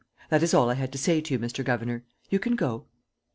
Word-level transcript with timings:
That 0.31 0.41
is 0.41 0.55
all 0.55 0.71
I 0.71 0.73
had 0.73 0.91
to 0.93 0.97
say 0.97 1.21
to 1.21 1.33
you, 1.35 1.39
Mr. 1.39 1.63
Governor. 1.63 2.03
You 2.31 2.39
can 2.39 2.55
go." 2.55 2.87